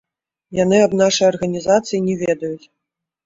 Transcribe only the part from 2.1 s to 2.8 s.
ведаюць.